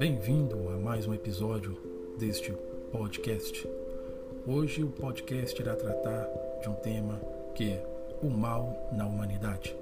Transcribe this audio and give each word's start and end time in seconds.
Bem-vindo 0.00 0.70
a 0.70 0.78
mais 0.78 1.06
um 1.06 1.12
episódio 1.12 1.76
deste 2.18 2.54
podcast. 2.90 3.68
Hoje 4.46 4.82
o 4.82 4.88
podcast 4.88 5.60
irá 5.60 5.76
tratar 5.76 6.26
de 6.62 6.70
um 6.70 6.74
tema 6.76 7.20
que 7.54 7.64
é 7.64 7.86
o 8.22 8.30
mal 8.30 8.88
na 8.96 9.06
humanidade. 9.06 9.76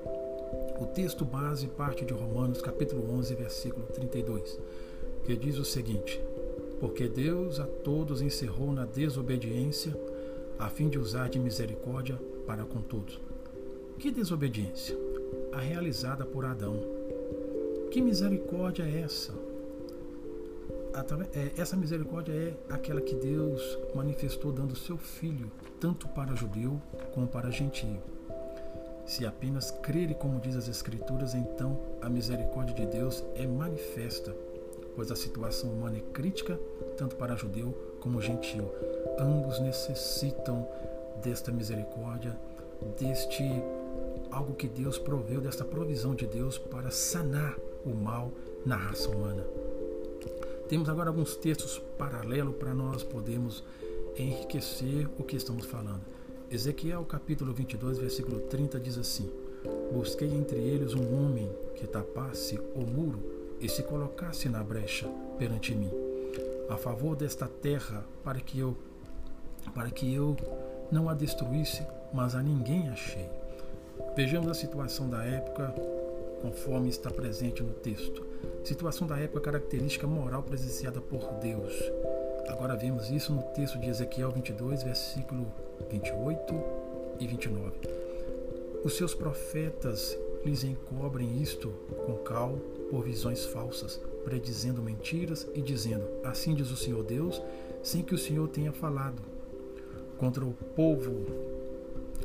O 0.80 0.86
texto 0.86 1.25
base 1.25 1.68
parte 1.68 2.04
de 2.04 2.12
Romanos 2.12 2.61
capítulo 2.61 3.09
11, 3.12 3.32
versículo 3.36 3.86
32, 3.86 4.59
que 5.25 5.36
diz 5.36 5.57
o 5.57 5.64
seguinte: 5.64 6.21
Porque 6.80 7.07
Deus 7.07 7.61
a 7.61 7.66
todos 7.69 8.21
encerrou 8.21 8.73
na 8.73 8.87
desobediência, 8.87 9.96
a 10.59 10.69
fim 10.69 10.89
de 10.89 10.98
usar 10.98 11.29
de 11.29 11.39
misericórdia 11.39 12.19
para 12.45 12.64
com 12.64 12.82
todos. 12.82 13.21
Que 14.00 14.11
desobediência? 14.11 14.98
A 15.53 15.61
realizada 15.61 16.27
por 16.27 16.45
Adão. 16.45 16.74
Que 17.92 18.00
misericórdia 18.00 18.82
é 18.82 19.02
essa? 19.02 19.32
É, 21.33 21.61
essa 21.61 21.77
misericórdia 21.77 22.33
é 22.33 22.55
aquela 22.73 23.01
que 23.01 23.15
Deus 23.15 23.79
manifestou 23.95 24.51
dando 24.51 24.75
seu 24.75 24.98
filho, 24.98 25.51
tanto 25.80 26.09
para 26.09 26.34
judeu 26.34 26.80
como 27.15 27.27
para 27.27 27.51
gentio. 27.51 28.02
Se 29.06 29.25
apenas 29.25 29.70
crere 29.70 30.15
como 30.15 30.41
diz 30.41 30.56
as 30.56 30.69
Escrituras, 30.69 31.34
então 31.34 31.79
a 32.03 32.09
misericórdia 32.11 32.75
de 32.75 32.87
Deus 32.87 33.25
é 33.37 33.47
manifesta, 33.47 34.34
pois 34.97 35.12
a 35.12 35.16
situação 35.16 35.70
humana 35.70 35.98
é 35.98 36.12
crítica, 36.12 36.59
tanto 36.97 37.15
para 37.15 37.37
judeu 37.37 37.73
como 38.01 38.20
gentio. 38.20 38.69
Ambos 39.19 39.61
necessitam 39.61 40.69
desta 41.23 41.53
misericórdia, 41.53 42.37
deste 42.98 43.45
algo 44.30 44.55
que 44.55 44.67
Deus 44.67 44.98
proveu, 44.98 45.41
desta 45.41 45.65
provisão 45.65 46.15
de 46.15 46.27
Deus 46.27 46.59
para 46.59 46.91
sanar 46.91 47.56
o 47.84 47.95
mal 47.95 48.33
na 48.67 48.77
raça 48.77 49.09
humana. 49.09 49.47
Temos 50.69 50.91
agora 50.91 51.08
alguns 51.08 51.34
textos 51.34 51.80
paralelos 51.97 52.55
para 52.56 52.74
nós 52.74 53.02
podermos 53.02 53.64
enriquecer 54.19 55.08
o 55.19 55.25
que 55.25 55.34
estamos 55.34 55.64
falando. 55.64 56.02
Ezequiel 56.50 57.06
capítulo 57.06 57.55
22, 57.55 57.97
versículo 57.97 58.41
30 58.41 58.78
diz 58.78 58.98
assim: 58.98 59.30
Busquei 59.91 60.28
entre 60.28 60.58
eles 60.58 60.92
um 60.92 61.25
homem 61.25 61.50
que 61.75 61.86
tapasse 61.86 62.60
o 62.75 62.80
muro 62.80 63.19
e 63.58 63.66
se 63.66 63.83
colocasse 63.83 64.50
na 64.50 64.62
brecha 64.62 65.08
perante 65.38 65.75
mim, 65.75 65.91
a 66.69 66.77
favor 66.77 67.16
desta 67.16 67.47
terra, 67.47 68.05
para 68.22 68.38
que 68.38 68.58
eu 68.58 68.77
para 69.75 69.91
que 69.91 70.14
eu 70.14 70.36
não 70.92 71.08
a 71.08 71.14
destruísse, 71.14 71.82
mas 72.12 72.34
a 72.34 72.42
ninguém 72.42 72.91
achei. 72.91 73.28
Vejamos 74.14 74.50
a 74.50 74.55
situação 74.55 75.08
da 75.08 75.25
época 75.25 75.75
conforme 76.41 76.89
está 76.89 77.11
presente 77.11 77.62
no 77.62 77.72
texto. 77.72 78.25
Situação 78.64 79.06
da 79.06 79.19
época 79.19 79.41
característica 79.41 80.06
moral 80.06 80.42
presenciada 80.42 81.00
por 81.00 81.34
Deus. 81.34 81.72
Agora 82.48 82.77
vemos 82.77 83.11
isso 83.11 83.33
no 83.33 83.42
texto 83.55 83.78
de 83.78 83.89
Ezequiel 83.89 84.31
22, 84.31 84.83
versículo 84.83 85.47
28 85.91 86.55
e 87.20 87.27
29. 87.27 87.72
Os 88.84 88.97
seus 88.97 89.14
profetas 89.14 90.16
lhes 90.44 90.64
encobrem 90.64 91.42
isto 91.42 91.70
com 92.06 92.14
cal 92.19 92.59
por 92.91 93.05
visões 93.05 93.44
falsas, 93.44 94.00
predizendo 94.25 94.83
mentiras 94.83 95.47
e 95.55 95.61
dizendo: 95.61 96.06
Assim 96.25 96.55
diz 96.55 96.70
o 96.70 96.77
Senhor 96.77 97.03
Deus, 97.03 97.42
sem 97.83 98.03
que 98.03 98.14
o 98.14 98.19
Senhor 98.19 98.48
tenha 98.48 98.72
falado. 98.72 99.22
Contra 100.16 100.44
o 100.44 100.53
povo 100.53 101.58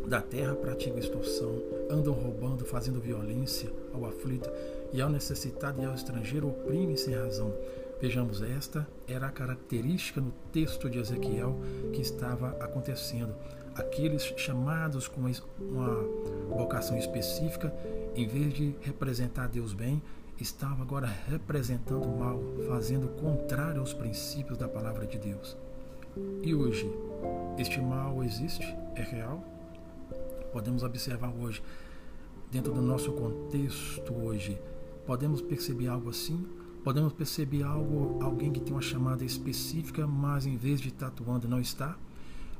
da 0.07 0.21
terra 0.21 0.55
praticam 0.55 0.99
extorsão, 0.99 1.61
andam 1.89 2.13
roubando, 2.13 2.65
fazendo 2.65 2.99
violência 2.99 3.69
ao 3.93 4.05
aflito 4.05 4.49
e 4.91 5.01
ao 5.01 5.09
necessitado 5.09 5.81
e 5.81 5.85
ao 5.85 5.93
estrangeiro 5.93 6.49
oprimem 6.49 6.97
sem 6.97 7.15
razão. 7.15 7.53
Vejamos, 8.01 8.41
esta 8.41 8.85
era 9.07 9.27
a 9.27 9.31
característica 9.31 10.19
no 10.19 10.33
texto 10.51 10.89
de 10.89 10.99
Ezequiel 10.99 11.57
que 11.93 12.01
estava 12.01 12.49
acontecendo. 12.59 13.33
Aqueles 13.75 14.23
chamados 14.37 15.07
com 15.07 15.21
uma 15.21 15.95
vocação 16.49 16.97
específica, 16.97 17.73
em 18.15 18.27
vez 18.27 18.53
de 18.53 18.75
representar 18.81 19.47
Deus 19.47 19.73
bem, 19.73 20.01
estavam 20.39 20.81
agora 20.81 21.07
representando 21.29 22.05
o 22.05 22.19
mal, 22.19 22.39
fazendo 22.67 23.07
contrário 23.19 23.79
aos 23.79 23.93
princípios 23.93 24.57
da 24.57 24.67
palavra 24.67 25.07
de 25.07 25.17
Deus. 25.17 25.55
E 26.43 26.53
hoje, 26.53 26.91
este 27.57 27.79
mal 27.79 28.23
existe? 28.23 28.75
É 28.95 29.01
real? 29.01 29.52
Podemos 30.53 30.83
observar 30.83 31.33
hoje, 31.33 31.63
dentro 32.51 32.71
do 32.71 32.81
nosso 32.81 33.11
contexto 33.11 34.13
hoje, 34.13 34.61
podemos 35.03 35.41
perceber 35.41 35.87
algo 35.87 36.11
assim? 36.11 36.45
Podemos 36.83 37.11
perceber 37.11 37.63
algo, 37.63 38.19
alguém 38.21 38.51
que 38.51 38.59
tem 38.59 38.71
uma 38.71 38.81
chamada 38.81 39.25
específica, 39.25 40.05
mas 40.05 40.45
em 40.45 40.55
vez 40.55 40.79
de 40.79 40.89
estar 40.89 41.07
atuando 41.07 41.47
não 41.47 41.59
está? 41.59 41.97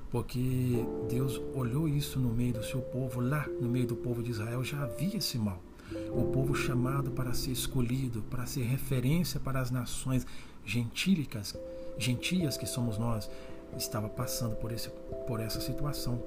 Porque 0.10 0.84
Deus 1.08 1.40
olhou 1.54 1.88
isso 1.88 2.20
no 2.20 2.34
meio 2.34 2.54
do 2.54 2.64
seu 2.64 2.82
povo, 2.82 3.20
lá 3.20 3.46
no 3.62 3.70
meio 3.70 3.86
do 3.86 3.96
povo 3.96 4.24
de 4.24 4.32
Israel 4.32 4.64
já 4.64 4.82
havia 4.82 5.18
esse 5.18 5.38
mal. 5.38 5.62
O 6.10 6.32
povo 6.32 6.56
chamado 6.56 7.12
para 7.12 7.34
ser 7.34 7.52
escolhido, 7.52 8.24
para 8.24 8.48
ser 8.48 8.64
referência 8.64 9.40
para 9.40 9.60
as 9.60 9.70
nações 9.70 10.26
gentílicas, 10.66 11.56
gentias 12.00 12.58
que 12.58 12.66
somos 12.66 12.98
nós, 12.98 13.30
estava 13.78 14.10
passando 14.10 14.56
por, 14.56 14.72
esse, 14.72 14.90
por 15.28 15.40
essa 15.40 15.62
situação. 15.62 16.20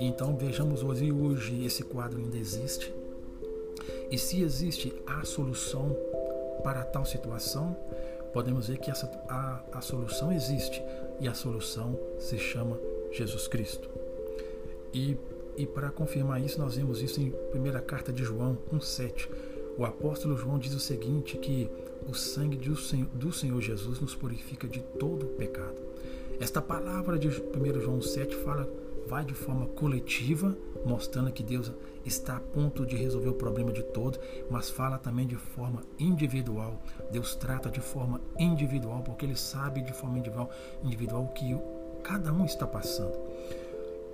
Então 0.00 0.34
vejamos 0.34 0.82
hoje, 0.82 1.12
hoje 1.12 1.62
esse 1.62 1.84
quadro 1.84 2.18
ainda 2.18 2.38
existe. 2.38 2.90
E 4.10 4.16
se 4.16 4.42
existe 4.42 4.94
a 5.06 5.22
solução 5.24 5.94
para 6.64 6.82
tal 6.84 7.04
situação, 7.04 7.76
podemos 8.32 8.68
ver 8.68 8.78
que 8.78 8.90
essa, 8.90 9.06
a, 9.28 9.62
a 9.74 9.80
solução 9.82 10.32
existe 10.32 10.82
e 11.20 11.28
a 11.28 11.34
solução 11.34 12.00
se 12.18 12.38
chama 12.38 12.80
Jesus 13.12 13.46
Cristo. 13.46 13.90
E, 14.94 15.18
e 15.54 15.66
para 15.66 15.90
confirmar 15.90 16.40
isso, 16.40 16.58
nós 16.58 16.76
vemos 16.76 17.02
isso 17.02 17.20
em 17.20 17.30
primeira 17.50 17.82
carta 17.82 18.10
de 18.10 18.24
João 18.24 18.56
1,7. 18.72 19.28
O 19.76 19.84
apóstolo 19.84 20.34
João 20.34 20.58
diz 20.58 20.72
o 20.72 20.80
seguinte: 20.80 21.36
que 21.36 21.70
o 22.08 22.14
sangue 22.14 22.56
do 22.56 22.74
Senhor, 22.74 23.06
do 23.08 23.32
Senhor 23.32 23.60
Jesus 23.60 24.00
nos 24.00 24.14
purifica 24.14 24.66
de 24.66 24.80
todo 24.80 25.26
o 25.26 25.28
pecado. 25.28 25.76
Esta 26.40 26.62
palavra 26.62 27.18
de 27.18 27.28
1 27.28 27.80
João 27.80 28.00
7 28.00 28.34
fala, 28.36 28.66
vai 29.10 29.24
de 29.24 29.34
forma 29.34 29.66
coletiva 29.66 30.56
mostrando 30.86 31.32
que 31.32 31.42
Deus 31.42 31.72
está 32.06 32.36
a 32.36 32.40
ponto 32.40 32.86
de 32.86 32.94
resolver 32.94 33.28
o 33.28 33.34
problema 33.34 33.72
de 33.72 33.82
todos, 33.82 34.20
mas 34.48 34.70
fala 34.70 34.98
também 34.98 35.26
de 35.26 35.34
forma 35.34 35.82
individual. 35.98 36.80
Deus 37.10 37.34
trata 37.34 37.68
de 37.68 37.80
forma 37.80 38.20
individual, 38.38 39.02
porque 39.02 39.26
Ele 39.26 39.36
sabe 39.36 39.82
de 39.82 39.92
forma 39.92 40.16
individual, 40.16 40.48
individual 40.84 41.24
o 41.24 41.28
que 41.34 41.58
cada 42.04 42.32
um 42.32 42.44
está 42.44 42.68
passando. 42.68 43.18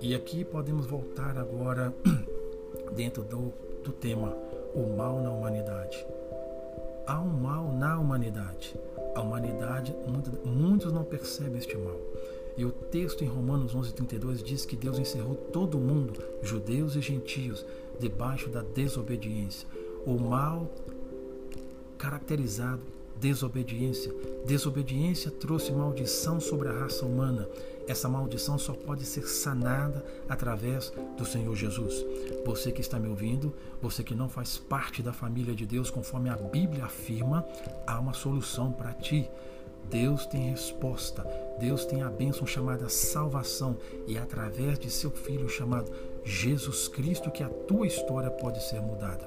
E 0.01 0.15
aqui 0.15 0.43
podemos 0.43 0.87
voltar 0.87 1.37
agora 1.37 1.93
dentro 2.95 3.21
do, 3.21 3.53
do 3.83 3.91
tema 3.91 4.35
o 4.73 4.97
mal 4.97 5.21
na 5.21 5.29
humanidade. 5.29 6.05
Há 7.05 7.21
um 7.21 7.29
mal 7.29 7.71
na 7.71 7.99
humanidade. 7.99 8.75
A 9.15 9.21
humanidade, 9.21 9.95
muitos 10.43 10.91
não 10.91 11.03
percebem 11.03 11.59
este 11.59 11.77
mal. 11.77 11.97
E 12.57 12.65
o 12.65 12.71
texto 12.71 13.23
em 13.23 13.27
Romanos 13.27 13.75
11:32 13.75 14.43
diz 14.43 14.65
que 14.65 14.75
Deus 14.75 14.97
encerrou 14.97 15.35
todo 15.35 15.77
mundo, 15.77 16.21
judeus 16.41 16.95
e 16.95 17.01
gentios, 17.01 17.65
debaixo 17.99 18.49
da 18.49 18.61
desobediência. 18.61 19.67
O 20.05 20.17
mal 20.17 20.69
caracterizado 21.97 22.97
desobediência. 23.19 24.13
Desobediência 24.45 25.31
trouxe 25.31 25.71
maldição 25.71 26.39
sobre 26.39 26.69
a 26.69 26.71
raça 26.71 27.05
humana. 27.05 27.47
Essa 27.87 28.09
maldição 28.09 28.57
só 28.57 28.73
pode 28.73 29.05
ser 29.05 29.27
sanada 29.27 30.05
através 30.27 30.91
do 31.17 31.25
Senhor 31.25 31.55
Jesus. 31.55 32.05
Você 32.45 32.71
que 32.71 32.81
está 32.81 32.99
me 32.99 33.07
ouvindo, 33.07 33.53
você 33.81 34.03
que 34.03 34.13
não 34.13 34.27
faz 34.27 34.57
parte 34.57 35.01
da 35.01 35.13
família 35.13 35.55
de 35.55 35.65
Deus, 35.65 35.89
conforme 35.89 36.29
a 36.29 36.35
Bíblia 36.35 36.85
afirma, 36.85 37.45
há 37.85 37.99
uma 37.99 38.13
solução 38.13 38.71
para 38.71 38.93
ti. 38.93 39.29
Deus 39.89 40.25
tem 40.25 40.49
resposta. 40.49 41.25
Deus 41.59 41.85
tem 41.85 42.01
a 42.03 42.09
bênção 42.09 42.45
chamada 42.45 42.89
salvação 42.89 43.77
e 44.05 44.17
é 44.17 44.19
através 44.19 44.77
de 44.77 44.91
seu 44.91 45.09
filho 45.09 45.49
chamado 45.49 45.91
Jesus 46.23 46.87
Cristo 46.87 47.31
que 47.31 47.43
a 47.43 47.49
tua 47.49 47.87
história 47.87 48.29
pode 48.29 48.61
ser 48.63 48.81
mudada. 48.81 49.25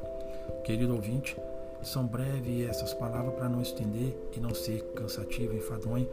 Querido 0.65 0.95
ouvinte, 0.95 1.37
são 1.83 2.07
breves 2.07 2.69
essas 2.69 2.93
palavras 2.93 3.35
para 3.35 3.49
não 3.49 3.63
estender 3.63 4.15
e 4.37 4.41
não 4.41 4.55
ser 4.55 4.83
cansativo, 4.95 5.55
enfadonho, 5.55 6.09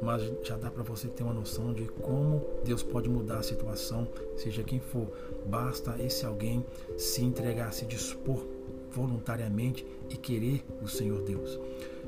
mas 0.00 0.22
já 0.42 0.56
dá 0.56 0.70
para 0.70 0.82
você 0.82 1.06
ter 1.08 1.22
uma 1.22 1.32
noção 1.32 1.72
de 1.72 1.86
como 1.86 2.44
Deus 2.64 2.82
pode 2.82 3.08
mudar 3.08 3.38
a 3.38 3.42
situação, 3.42 4.08
seja 4.36 4.64
quem 4.64 4.80
for. 4.80 5.06
Basta 5.46 5.94
esse 6.02 6.26
alguém 6.26 6.64
se 6.96 7.22
entregar, 7.22 7.72
se 7.72 7.86
dispor 7.86 8.44
voluntariamente 8.90 9.86
e 10.10 10.16
querer 10.16 10.64
o 10.82 10.88
Senhor 10.88 11.22
Deus. 11.22 11.58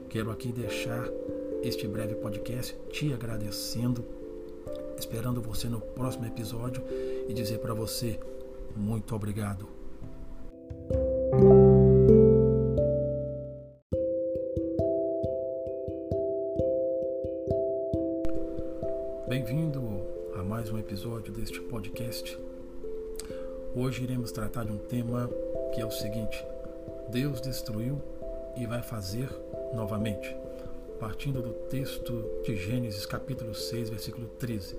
Quero 0.09 0.31
aqui 0.31 0.53
deixar 0.53 1.09
este 1.65 1.89
breve 1.89 2.15
podcast, 2.17 2.77
te 2.91 3.11
agradecendo, 3.15 4.05
esperando 4.99 5.41
você 5.41 5.67
no 5.67 5.81
próximo 5.81 6.27
episódio 6.27 6.85
e 7.27 7.33
dizer 7.33 7.59
para 7.59 7.73
você 7.73 8.21
muito 8.77 9.17
obrigado. 9.17 9.67
Bem-vindo 19.27 19.81
a 20.35 20.43
mais 20.43 20.71
um 20.71 20.79
episódio 20.79 21.33
deste 21.33 21.63
podcast. 21.63 22.39
Hoje 23.75 24.05
iremos 24.05 24.33
tratar 24.33 24.67
de 24.67 24.73
um 24.73 24.79
tema 24.79 25.31
que 25.75 25.81
é 25.81 25.87
o 25.87 25.91
seguinte: 25.91 26.45
Deus 27.09 27.41
destruiu 27.41 28.03
e 28.55 28.67
vai 28.67 28.83
fazer 28.83 29.31
novamente. 29.75 30.44
Partindo 30.99 31.43
do 31.43 31.53
texto 31.69 32.25
de 32.45 32.57
Gênesis, 32.57 33.05
capítulo 33.05 33.53
6, 33.53 33.91
versículo 33.91 34.29
13. 34.39 34.77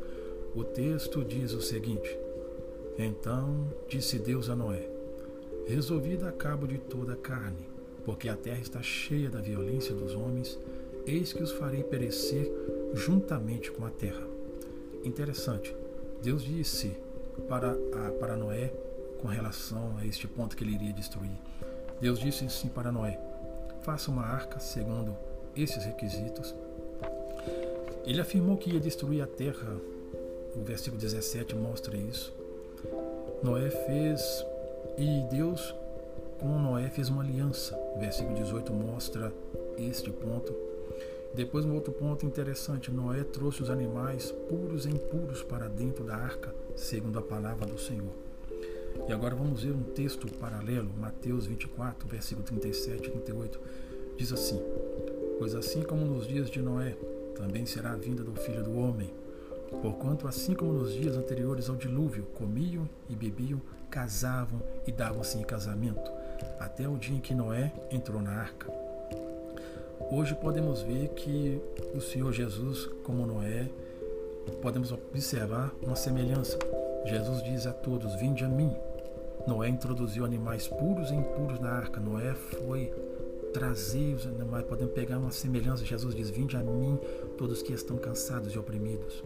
O 0.56 0.64
texto 0.64 1.24
diz 1.26 1.52
o 1.52 1.62
seguinte: 1.62 2.18
Então 2.98 3.68
disse 3.88 4.18
Deus 4.18 4.50
a 4.50 4.56
Noé: 4.56 4.88
Resolvi 5.68 6.16
dar 6.16 6.32
cabo 6.32 6.68
de 6.68 6.78
toda 6.78 7.14
a 7.14 7.18
carne, 7.18 7.68
porque 8.06 8.30
a 8.30 8.36
terra 8.38 8.62
está 8.62 8.82
cheia 8.82 9.30
da 9.30 9.42
violência 9.42 9.94
dos 9.94 10.16
homens, 10.16 10.58
eis 11.06 11.34
que 11.34 11.44
os 11.44 11.52
farei 11.52 11.84
perecer 11.84 12.50
juntamente 12.94 13.70
com 13.72 13.86
a 13.86 13.90
terra. 13.90 14.26
Interessante, 15.04 15.76
Deus 16.24 16.44
disse 16.44 16.96
para, 17.50 17.72
a, 17.72 18.12
para 18.20 18.38
Noé 18.38 18.74
com 19.22 19.28
relação 19.28 19.98
a 19.98 20.06
este 20.06 20.28
ponto 20.28 20.56
que 20.56 20.64
ele 20.64 20.76
iria 20.76 20.94
destruir. 20.94 21.38
Deus 22.00 22.20
disse 22.20 22.46
assim 22.46 22.70
para 22.70 22.92
Noé: 22.92 23.20
faça 23.82 24.10
uma 24.10 24.24
arca 24.24 24.60
segundo 24.60 25.14
esses 25.56 25.84
requisitos. 25.84 26.54
Ele 28.06 28.22
afirmou 28.22 28.58
que 28.58 28.72
ia 28.72 28.80
destruir 28.80 29.22
a 29.22 29.28
terra. 29.28 29.76
O 30.56 30.62
versículo 30.64 31.02
17 31.02 31.56
mostra 31.56 31.98
isso. 31.98 32.34
Noé 33.44 33.70
fez 33.70 34.46
e 34.98 35.24
Deus 35.30 35.74
com 36.40 36.60
Noé 36.60 36.90
fez 36.90 37.10
uma 37.10 37.24
aliança. 37.24 37.76
O 37.96 38.00
versículo 38.00 38.36
18 38.36 38.74
mostra 38.74 39.34
este 39.78 40.12
ponto. 40.12 40.56
Depois, 41.34 41.66
um 41.66 41.74
outro 41.74 41.92
ponto 41.92 42.26
interessante: 42.26 42.92
Noé 42.92 43.24
trouxe 43.24 43.62
os 43.62 43.70
animais 43.70 44.32
puros 44.48 44.86
e 44.86 44.90
impuros 44.90 45.44
para 45.44 45.68
dentro 45.68 46.04
da 46.04 46.16
arca, 46.16 46.54
segundo 46.76 47.20
a 47.20 47.22
palavra 47.22 47.66
do 47.66 47.78
Senhor. 47.78 48.14
E 49.08 49.12
agora 49.12 49.36
vamos 49.36 49.64
ver 49.64 49.72
um 49.72 49.84
texto 49.84 50.28
paralelo, 50.40 50.90
Mateus 50.98 51.46
24, 51.46 52.08
versículo 52.08 52.46
37 52.46 53.08
e 53.08 53.12
38. 53.12 53.60
Diz 54.18 54.32
assim: 54.32 54.62
Pois 55.38 55.54
assim 55.54 55.84
como 55.84 56.06
nos 56.06 56.28
dias 56.28 56.50
de 56.50 56.62
Noé, 56.62 56.96
também 57.36 57.66
será 57.66 57.92
a 57.92 57.98
vinda 57.98 58.24
do 58.24 58.34
filho 58.36 58.64
do 58.64 58.78
homem. 58.78 59.14
Porquanto, 59.82 60.28
assim 60.28 60.54
como 60.54 60.72
nos 60.72 60.94
dias 60.94 61.18
anteriores 61.18 61.70
ao 61.70 61.76
dilúvio, 61.76 62.24
comiam 62.34 62.88
e 63.10 63.16
bebiam, 63.16 63.62
casavam 63.90 64.62
e 64.88 64.92
davam-se 64.92 65.38
em 65.38 65.44
casamento, 65.44 66.12
até 66.60 66.88
o 66.88 66.98
dia 66.98 67.16
em 67.16 67.20
que 67.20 67.34
Noé 67.34 67.74
entrou 67.92 68.22
na 68.22 68.32
arca. 68.32 68.72
Hoje 70.12 70.36
podemos 70.36 70.82
ver 70.82 71.10
que 71.10 71.60
o 71.94 72.00
Senhor 72.00 72.32
Jesus, 72.32 72.86
como 73.04 73.26
Noé, 73.26 73.70
podemos 74.62 74.92
observar 74.92 75.74
uma 75.82 75.96
semelhança. 75.96 76.58
Jesus 77.06 77.44
diz 77.44 77.68
a 77.68 77.74
todos: 77.74 78.16
Vinde 78.16 78.44
a 78.44 78.50
mim. 78.50 78.74
Noé 79.48 79.70
introduziu 79.70 80.26
animais 80.26 80.68
puros 80.68 81.12
e 81.12 81.16
impuros 81.16 81.60
na 81.60 81.72
arca. 81.72 82.00
Noé 82.00 82.34
foi 82.34 82.92
trazer 83.56 84.18
animais. 84.28 84.66
Podemos 84.66 84.94
pegar 84.94 85.18
uma 85.18 85.32
semelhança. 85.32 85.86
Jesus 85.86 86.14
diz: 86.14 86.30
Vinde 86.30 86.58
a 86.58 86.60
mim, 86.60 87.00
todos 87.38 87.62
que 87.62 87.72
estão 87.72 87.98
cansados 87.98 88.54
e 88.54 88.60
oprimidos. 88.60 89.24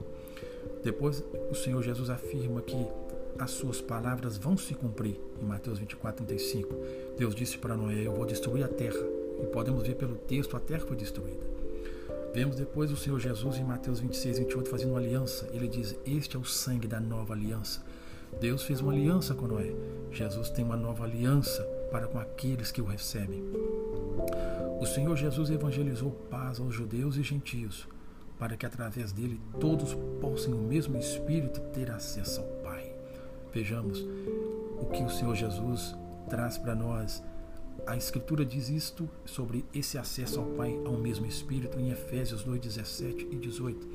Depois, 0.83 1.23
o 1.49 1.55
Senhor 1.55 1.81
Jesus 1.81 2.11
afirma 2.11 2.61
que 2.61 2.87
as 3.39 3.49
suas 3.49 3.81
palavras 3.81 4.37
vão 4.37 4.55
se 4.55 4.75
cumprir. 4.75 5.19
Em 5.41 5.45
Mateus 5.45 5.79
24, 5.79 6.25
35, 6.25 6.75
Deus 7.17 7.33
disse 7.33 7.57
para 7.57 7.75
Noé: 7.75 8.05
Eu 8.05 8.13
vou 8.13 8.25
destruir 8.25 8.63
a 8.63 8.67
terra. 8.67 8.99
E 9.41 9.47
podemos 9.47 9.81
ver 9.81 9.95
pelo 9.95 10.15
texto: 10.15 10.55
a 10.55 10.59
terra 10.59 10.85
foi 10.85 10.95
destruída. 10.95 11.49
Vemos 12.31 12.55
depois 12.55 12.91
o 12.91 12.97
Senhor 12.97 13.19
Jesus 13.19 13.57
em 13.57 13.63
Mateus 13.63 13.99
26, 13.99 14.37
28 14.37 14.69
fazendo 14.69 14.91
uma 14.91 14.99
aliança. 14.99 15.49
Ele 15.51 15.67
diz: 15.67 15.95
Este 16.05 16.35
é 16.35 16.39
o 16.39 16.45
sangue 16.45 16.87
da 16.87 16.99
nova 16.99 17.33
aliança. 17.33 17.83
Deus 18.39 18.61
fez 18.61 18.79
uma 18.79 18.91
aliança 18.91 19.33
com 19.33 19.47
Noé. 19.47 19.73
Jesus 20.11 20.51
tem 20.51 20.63
uma 20.63 20.77
nova 20.77 21.03
aliança 21.03 21.63
para 21.91 22.05
com 22.05 22.19
aqueles 22.19 22.71
que 22.71 22.79
o 22.79 22.85
recebem. 22.85 23.43
O 24.79 24.85
Senhor 24.85 25.17
Jesus 25.17 25.49
evangelizou 25.49 26.11
paz 26.29 26.57
aos 26.57 26.73
judeus 26.73 27.17
e 27.17 27.21
gentios, 27.21 27.85
para 28.37 28.55
que 28.55 28.65
através 28.65 29.11
dele 29.11 29.37
todos 29.59 29.93
possam, 30.21 30.53
o 30.53 30.63
mesmo 30.63 30.97
Espírito, 30.97 31.59
ter 31.73 31.91
acesso 31.91 32.39
ao 32.39 32.47
Pai. 32.63 32.89
Vejamos 33.53 33.99
o 34.79 34.85
que 34.85 35.03
o 35.03 35.09
Senhor 35.09 35.35
Jesus 35.35 35.93
traz 36.29 36.57
para 36.57 36.73
nós. 36.75 37.21
A 37.85 37.97
Escritura 37.97 38.45
diz 38.45 38.69
isto 38.69 39.09
sobre 39.25 39.65
esse 39.73 39.97
acesso 39.97 40.39
ao 40.39 40.45
Pai, 40.45 40.79
ao 40.85 40.93
mesmo 40.93 41.25
Espírito, 41.25 41.77
em 41.77 41.91
Efésios 41.91 42.41
2, 42.43 42.61
17 42.61 43.27
e 43.31 43.35
18. 43.35 43.85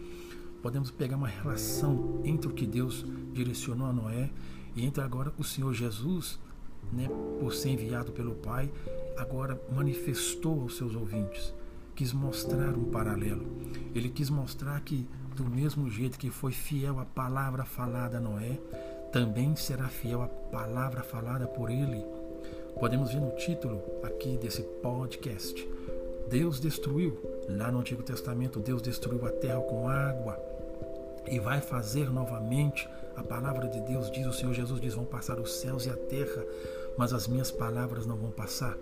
Podemos 0.62 0.90
pegar 0.90 1.16
uma 1.16 1.28
relação 1.28 2.20
entre 2.24 2.48
o 2.48 2.52
que 2.52 2.66
Deus 2.66 3.06
direcionou 3.32 3.86
a 3.86 3.92
Noé 3.92 4.28
e 4.76 4.84
entre 4.84 5.02
agora 5.02 5.32
o 5.38 5.44
Senhor 5.44 5.72
Jesus, 5.72 6.38
né, 6.92 7.08
por 7.40 7.54
ser 7.54 7.70
enviado 7.70 8.12
pelo 8.12 8.34
Pai, 8.34 8.70
agora 9.16 9.60
manifestou 9.72 10.62
aos 10.62 10.76
seus 10.76 10.94
ouvintes. 10.94 11.54
Quis 11.94 12.12
mostrar 12.12 12.76
um 12.76 12.84
paralelo. 12.90 13.46
Ele 13.94 14.08
quis 14.08 14.28
mostrar 14.28 14.80
que, 14.80 15.06
do 15.36 15.44
mesmo 15.44 15.88
jeito 15.88 16.18
que 16.18 16.30
foi 16.30 16.52
fiel 16.52 16.98
à 16.98 17.04
palavra 17.04 17.64
falada 17.64 18.18
a 18.18 18.20
Noé, 18.20 18.58
também 19.12 19.54
será 19.54 19.88
fiel 19.88 20.22
à 20.22 20.26
palavra 20.26 21.02
falada 21.02 21.46
por 21.46 21.70
ele. 21.70 22.04
Podemos 22.78 23.12
ver 23.12 23.20
no 23.20 23.30
título 23.36 23.80
aqui 24.02 24.36
desse 24.36 24.62
podcast. 24.82 25.68
Deus 26.28 26.58
destruiu, 26.58 27.16
lá 27.48 27.70
no 27.70 27.78
Antigo 27.78 28.02
Testamento, 28.02 28.58
Deus 28.58 28.82
destruiu 28.82 29.24
a 29.26 29.30
terra 29.30 29.60
com 29.60 29.88
água 29.88 30.36
e 31.28 31.38
vai 31.38 31.60
fazer 31.60 32.10
novamente. 32.10 32.88
A 33.16 33.22
palavra 33.22 33.68
de 33.68 33.80
Deus 33.82 34.10
diz, 34.10 34.26
o 34.26 34.32
Senhor 34.32 34.52
Jesus 34.52 34.80
diz: 34.80 34.94
vão 34.94 35.04
passar 35.04 35.38
os 35.38 35.60
céus 35.60 35.86
e 35.86 35.90
a 35.90 35.96
terra, 35.96 36.44
mas 36.98 37.12
as 37.12 37.28
minhas 37.28 37.52
palavras 37.52 38.06
não 38.06 38.16
vão 38.16 38.32
passar. 38.32 38.76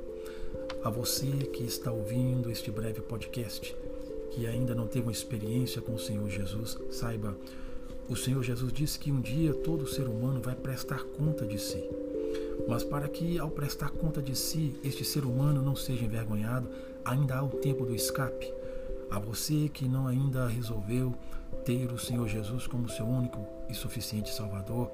A 0.85 0.91
você 0.91 1.29
que 1.53 1.63
está 1.63 1.93
ouvindo 1.93 2.51
este 2.51 2.71
breve 2.71 3.01
podcast, 3.01 3.77
que 4.33 4.47
ainda 4.47 4.75
não 4.75 4.89
teve 4.89 5.07
uma 5.07 5.13
experiência 5.13 5.81
com 5.81 5.95
o 5.95 5.99
Senhor 5.99 6.29
Jesus, 6.29 6.77
saiba 6.91 7.37
o 8.09 8.17
Senhor 8.17 8.43
Jesus 8.43 8.73
disse 8.73 8.99
que 8.99 9.13
um 9.13 9.21
dia 9.21 9.55
todo 9.55 9.87
ser 9.87 10.09
humano 10.09 10.41
vai 10.41 10.57
prestar 10.57 11.05
conta 11.05 11.47
de 11.47 11.57
si. 11.59 11.89
Mas 12.67 12.83
para 12.83 13.09
que, 13.09 13.39
ao 13.39 13.49
prestar 13.49 13.91
conta 13.91 14.21
de 14.21 14.37
si, 14.37 14.75
este 14.83 15.05
ser 15.05 15.25
humano 15.25 15.63
não 15.63 15.77
seja 15.77 16.05
envergonhado, 16.05 16.69
ainda 17.05 17.37
há 17.37 17.43
o 17.43 17.49
tempo 17.49 17.87
do 17.87 17.95
escape. 17.95 18.53
A 19.09 19.21
você 19.21 19.69
que 19.73 19.87
não 19.89 20.09
ainda 20.09 20.49
resolveu 20.49 21.15
ter 21.65 21.93
o 21.93 21.99
Senhor 21.99 22.27
Jesus 22.27 22.67
como 22.67 22.89
seu 22.89 23.07
único 23.07 23.47
e 23.69 23.75
suficiente 23.75 24.35
Salvador, 24.35 24.91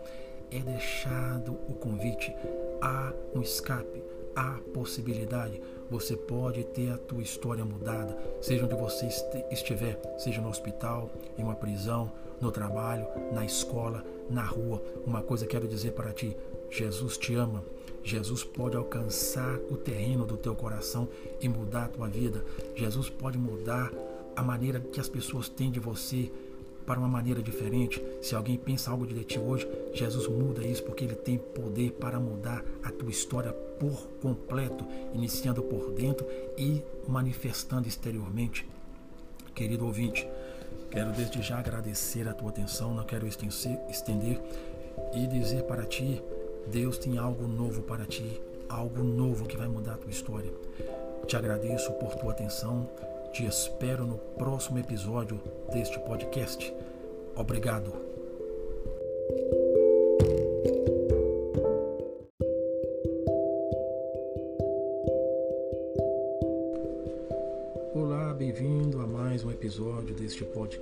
é 0.51 0.61
deixado 0.61 1.53
o 1.69 1.75
convite. 1.75 2.35
Há 2.81 3.13
um 3.35 3.41
escape, 3.41 4.03
há 4.39 4.61
possibilidade. 4.73 5.61
Você 5.91 6.17
pode 6.17 6.63
ter 6.65 6.91
a 6.91 6.99
tua 6.99 7.23
história 7.23 7.65
mudada, 7.65 8.17
seja 8.41 8.65
onde 8.65 8.75
você 8.75 9.09
estiver, 9.51 10.01
seja 10.19 10.41
no 10.41 10.49
hospital, 10.49 11.11
em 11.37 11.43
uma 11.43 11.57
prisão, 11.57 12.13
no 12.41 12.53
trabalho, 12.53 13.07
na 13.33 13.45
escola, 13.45 14.05
na 14.31 14.45
rua. 14.45 14.81
Uma 15.05 15.23
coisa 15.23 15.47
quero 15.47 15.67
dizer 15.67 15.93
para 15.93 16.13
ti: 16.13 16.37
Jesus 16.71 17.19
te 17.19 17.35
ama. 17.35 17.65
Jesus 18.05 18.45
pode 18.45 18.77
alcançar 18.77 19.59
o 19.71 19.77
terreno 19.77 20.25
do 20.25 20.37
teu 20.37 20.55
coração 20.55 21.09
e 21.41 21.49
mudar 21.49 21.87
a 21.87 21.89
tua 21.89 22.09
vida. 22.09 22.45
Jesus 22.75 23.11
pode 23.11 23.37
mudar 23.37 23.93
a 24.37 24.43
maneira 24.43 24.79
que 24.81 25.01
as 25.01 25.09
pessoas 25.09 25.49
têm 25.49 25.71
de 25.71 25.81
você 25.81 26.31
para 26.87 26.99
uma 26.99 27.09
maneira 27.09 27.43
diferente. 27.43 28.03
Se 28.23 28.35
alguém 28.35 28.57
pensa 28.57 28.91
algo 28.91 29.07
de 29.07 29.25
ti 29.25 29.39
hoje, 29.39 29.69
Jesus 29.93 30.27
muda 30.29 30.65
isso 30.65 30.83
porque 30.85 31.05
ele 31.05 31.17
tem 31.17 31.37
poder 31.37 31.93
para 31.93 32.21
mudar 32.21 32.65
a 32.83 32.91
tua 32.91 33.11
história 33.11 33.55
por 33.79 34.09
completo, 34.21 34.85
iniciando 35.15 35.63
por 35.63 35.93
dentro 35.93 36.27
e 36.57 36.83
manifestando 37.07 37.89
exteriormente. 37.89 38.67
Querido 39.55 39.87
ouvinte, 39.87 40.29
Quero 40.91 41.13
desde 41.13 41.43
já 41.43 41.59
agradecer 41.59 42.27
a 42.29 42.33
tua 42.33 42.49
atenção, 42.49 42.95
não 42.95 43.05
quero 43.05 43.27
estender 43.27 44.41
e 45.13 45.27
dizer 45.27 45.65
para 45.65 45.85
ti: 45.85 46.23
Deus 46.67 46.99
tem 46.99 47.19
algo 47.19 47.47
novo 47.47 47.83
para 47.83 48.07
ti, 48.07 48.41
algo 48.69 49.03
novo 49.03 49.47
que 49.47 49.57
vai 49.57 49.69
mudar 49.69 49.95
a 49.95 49.99
tua 49.99 50.11
história. 50.11 50.51
Te 51.27 51.37
agradeço 51.37 51.93
por 51.93 52.15
tua 52.15 52.33
atenção, 52.33 52.89
te 53.33 53.45
espero 53.45 54.07
no 54.07 54.17
próximo 54.39 54.79
episódio 54.79 55.39
deste 55.71 55.99
podcast. 56.01 56.73
Obrigado. 57.37 58.08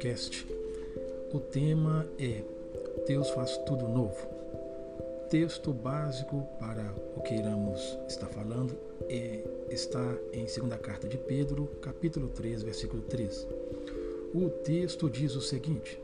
Podcast. 0.06 0.46
O 1.32 1.40
tema 1.40 2.06
é 2.18 2.44
Deus 3.08 3.28
faz 3.30 3.56
tudo 3.66 3.88
novo. 3.88 4.16
Texto 5.28 5.72
básico 5.72 6.46
para 6.60 6.94
o 7.16 7.20
que 7.22 7.34
iremos 7.34 7.80
estar 8.08 8.28
falando 8.28 8.76
é, 9.08 9.42
está 9.68 10.16
em 10.32 10.44
2 10.44 10.80
Carta 10.80 11.08
de 11.08 11.18
Pedro, 11.18 11.66
capítulo 11.82 12.28
3, 12.28 12.62
versículo 12.62 13.02
3. 13.02 13.48
O 14.32 14.48
texto 14.48 15.10
diz 15.10 15.34
o 15.34 15.40
seguinte: 15.40 16.00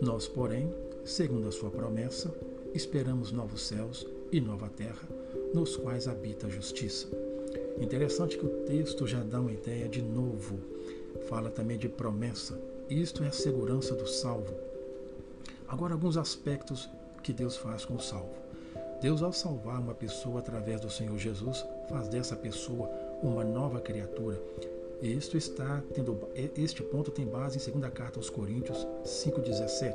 Nós, 0.00 0.26
porém, 0.26 0.74
segundo 1.04 1.46
a 1.46 1.52
sua 1.52 1.70
promessa, 1.70 2.34
esperamos 2.74 3.30
novos 3.30 3.62
céus 3.62 4.04
e 4.32 4.40
nova 4.40 4.68
terra, 4.68 5.08
nos 5.54 5.76
quais 5.76 6.08
habita 6.08 6.48
a 6.48 6.50
justiça. 6.50 7.06
Interessante 7.80 8.36
que 8.36 8.46
o 8.46 8.64
texto 8.64 9.06
já 9.06 9.22
dá 9.22 9.40
uma 9.40 9.52
ideia 9.52 9.88
de 9.88 10.02
novo. 10.02 10.58
Fala 11.28 11.50
também 11.50 11.78
de 11.78 11.88
promessa. 11.88 12.58
Isto 12.90 13.22
é 13.22 13.28
a 13.28 13.32
segurança 13.32 13.94
do 13.94 14.06
salvo. 14.06 14.54
Agora, 15.68 15.92
alguns 15.92 16.16
aspectos 16.16 16.88
que 17.22 17.34
Deus 17.34 17.54
faz 17.54 17.84
com 17.84 17.96
o 17.96 18.00
salvo. 18.00 18.34
Deus, 19.02 19.22
ao 19.22 19.30
salvar 19.30 19.78
uma 19.78 19.94
pessoa 19.94 20.38
através 20.38 20.80
do 20.80 20.88
Senhor 20.88 21.18
Jesus, 21.18 21.66
faz 21.86 22.08
dessa 22.08 22.34
pessoa 22.34 22.88
uma 23.22 23.44
nova 23.44 23.78
criatura. 23.78 24.40
Isto 25.02 25.36
está 25.36 25.82
tendo, 25.92 26.18
este 26.56 26.82
ponto 26.82 27.10
tem 27.10 27.26
base 27.26 27.58
em 27.58 27.78
2 27.78 27.92
carta 27.92 28.18
aos 28.18 28.30
Coríntios 28.30 28.86
5,17. 29.04 29.94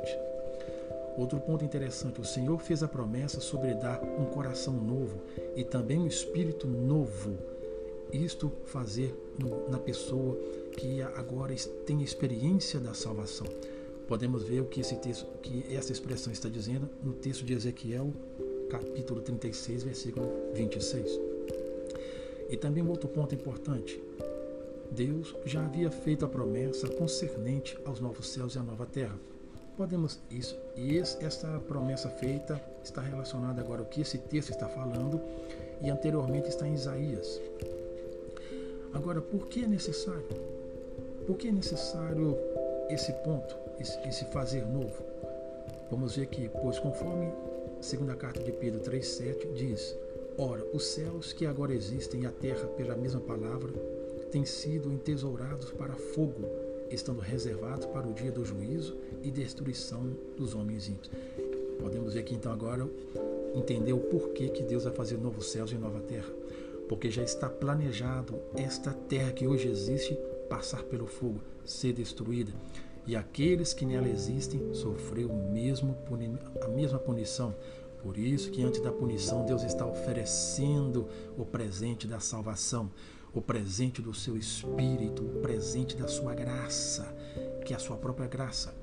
Outro 1.16 1.40
ponto 1.40 1.64
interessante, 1.64 2.20
o 2.20 2.24
Senhor 2.24 2.58
fez 2.60 2.84
a 2.84 2.88
promessa 2.88 3.40
sobre 3.40 3.74
dar 3.74 4.00
um 4.02 4.26
coração 4.26 4.72
novo 4.72 5.20
e 5.56 5.64
também 5.64 5.98
um 5.98 6.06
espírito 6.06 6.68
novo. 6.68 7.36
Isto 8.12 8.52
fazer 8.66 9.12
no, 9.38 9.68
na 9.68 9.78
pessoa 9.78 10.38
que 10.76 11.02
agora 11.02 11.54
tem 11.86 12.02
experiência 12.02 12.80
da 12.80 12.94
salvação. 12.94 13.46
Podemos 14.06 14.42
ver 14.42 14.60
o 14.60 14.66
que 14.66 14.80
esse 14.80 14.96
texto, 14.96 15.26
que 15.40 15.64
essa 15.74 15.92
expressão 15.92 16.32
está 16.32 16.48
dizendo 16.48 16.88
no 17.02 17.12
texto 17.12 17.44
de 17.44 17.54
Ezequiel, 17.54 18.12
capítulo 18.68 19.22
36, 19.22 19.82
versículo 19.82 20.30
26. 20.54 21.18
E 22.50 22.56
também 22.56 22.82
um 22.82 22.90
outro 22.90 23.08
ponto 23.08 23.34
importante. 23.34 24.00
Deus 24.90 25.34
já 25.44 25.64
havia 25.64 25.90
feito 25.90 26.24
a 26.24 26.28
promessa 26.28 26.86
concernente 26.88 27.78
aos 27.84 28.00
novos 28.00 28.28
céus 28.28 28.54
e 28.54 28.58
à 28.58 28.62
nova 28.62 28.86
terra. 28.86 29.18
Podemos 29.76 30.20
isso 30.30 30.56
e 30.76 30.98
essa 30.98 31.60
promessa 31.66 32.08
feita 32.08 32.62
está 32.84 33.00
relacionada 33.00 33.60
agora 33.60 33.80
ao 33.80 33.86
que 33.86 34.02
esse 34.02 34.18
texto 34.18 34.50
está 34.50 34.68
falando 34.68 35.20
e 35.82 35.90
anteriormente 35.90 36.48
está 36.48 36.68
em 36.68 36.74
Isaías. 36.74 37.40
Agora, 38.92 39.20
por 39.20 39.48
que 39.48 39.64
é 39.64 39.66
necessário? 39.66 40.24
Por 41.26 41.38
que 41.38 41.48
é 41.48 41.52
necessário 41.52 42.36
esse 42.90 43.12
ponto, 43.24 43.56
esse, 43.80 43.98
esse 44.06 44.24
fazer 44.26 44.66
novo? 44.66 45.02
Vamos 45.90 46.16
ver 46.16 46.26
que, 46.26 46.50
pois 46.60 46.78
conforme 46.78 47.32
segunda 47.80 48.14
carta 48.14 48.42
de 48.42 48.52
Pedro 48.52 48.80
3,7 48.80 49.52
diz, 49.54 49.96
Ora, 50.36 50.62
os 50.72 50.84
céus 50.84 51.32
que 51.32 51.46
agora 51.46 51.72
existem 51.72 52.22
e 52.22 52.26
a 52.26 52.30
terra, 52.30 52.66
pela 52.76 52.94
mesma 52.94 53.20
palavra, 53.20 53.72
têm 54.30 54.44
sido 54.44 54.92
entesourados 54.92 55.70
para 55.70 55.94
fogo, 55.94 56.42
estando 56.90 57.20
reservados 57.20 57.86
para 57.86 58.06
o 58.06 58.12
dia 58.12 58.30
do 58.30 58.44
juízo 58.44 58.96
e 59.22 59.30
destruição 59.30 60.14
dos 60.36 60.54
homens 60.54 60.88
ímpios. 60.88 61.10
Podemos 61.80 62.14
ver 62.14 62.20
aqui 62.20 62.34
então 62.34 62.52
agora 62.52 62.86
entender 63.54 63.92
o 63.92 64.00
porquê 64.00 64.48
que 64.48 64.62
Deus 64.62 64.84
vai 64.84 64.92
fazer 64.92 65.16
novos 65.16 65.50
céus 65.50 65.72
e 65.72 65.76
nova 65.76 66.00
terra. 66.00 66.30
Porque 66.88 67.10
já 67.10 67.22
está 67.22 67.48
planejado 67.48 68.34
esta 68.54 68.92
terra 68.92 69.32
que 69.32 69.46
hoje 69.46 69.68
existe 69.68 70.18
passar 70.48 70.82
pelo 70.84 71.06
fogo, 71.06 71.40
ser 71.64 71.92
destruída. 71.92 72.52
E 73.06 73.14
aqueles 73.14 73.74
que 73.74 73.84
nela 73.84 74.08
existem 74.08 74.72
sofreu 74.72 75.28
mesmo 75.28 75.96
a 76.62 76.68
mesma 76.68 76.98
punição. 76.98 77.54
Por 78.02 78.16
isso 78.16 78.50
que 78.50 78.62
antes 78.62 78.80
da 78.80 78.92
punição 78.92 79.44
Deus 79.44 79.62
está 79.62 79.86
oferecendo 79.86 81.08
o 81.36 81.44
presente 81.44 82.06
da 82.06 82.20
salvação, 82.20 82.90
o 83.32 83.40
presente 83.40 84.00
do 84.00 84.14
seu 84.14 84.36
espírito, 84.36 85.22
o 85.22 85.40
presente 85.40 85.96
da 85.96 86.06
sua 86.06 86.34
graça, 86.34 87.14
que 87.64 87.72
é 87.72 87.76
a 87.76 87.80
sua 87.80 87.96
própria 87.96 88.28
graça. 88.28 88.74